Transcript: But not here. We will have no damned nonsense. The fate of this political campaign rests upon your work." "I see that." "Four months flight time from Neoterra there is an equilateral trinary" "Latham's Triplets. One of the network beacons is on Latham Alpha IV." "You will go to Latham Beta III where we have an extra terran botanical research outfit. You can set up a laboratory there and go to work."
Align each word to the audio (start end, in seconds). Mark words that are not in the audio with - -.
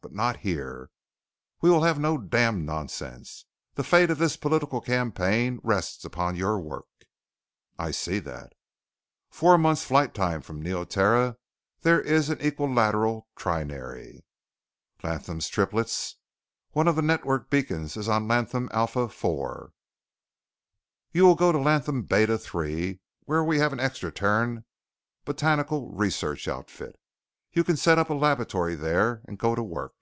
But 0.00 0.12
not 0.12 0.38
here. 0.38 0.90
We 1.60 1.70
will 1.70 1.84
have 1.84 2.00
no 2.00 2.18
damned 2.18 2.66
nonsense. 2.66 3.44
The 3.74 3.84
fate 3.84 4.10
of 4.10 4.18
this 4.18 4.36
political 4.36 4.80
campaign 4.80 5.60
rests 5.62 6.04
upon 6.04 6.34
your 6.34 6.58
work." 6.60 6.88
"I 7.78 7.92
see 7.92 8.18
that." 8.20 8.54
"Four 9.30 9.56
months 9.58 9.84
flight 9.84 10.14
time 10.14 10.40
from 10.42 10.60
Neoterra 10.62 11.36
there 11.82 12.00
is 12.00 12.28
an 12.28 12.42
equilateral 12.42 13.28
trinary" 13.36 14.22
"Latham's 15.04 15.48
Triplets. 15.48 16.16
One 16.72 16.88
of 16.88 16.96
the 16.96 17.02
network 17.02 17.48
beacons 17.48 17.96
is 17.96 18.08
on 18.08 18.26
Latham 18.26 18.68
Alpha 18.72 19.04
IV." 19.04 19.70
"You 21.12 21.24
will 21.24 21.36
go 21.36 21.52
to 21.52 21.58
Latham 21.58 22.02
Beta 22.02 22.34
III 22.52 23.00
where 23.26 23.44
we 23.44 23.60
have 23.60 23.72
an 23.72 23.80
extra 23.80 24.10
terran 24.10 24.64
botanical 25.24 25.92
research 25.92 26.48
outfit. 26.48 26.98
You 27.50 27.64
can 27.64 27.78
set 27.78 27.98
up 27.98 28.10
a 28.10 28.14
laboratory 28.14 28.74
there 28.76 29.22
and 29.26 29.38
go 29.38 29.54
to 29.54 29.62
work." 29.62 29.94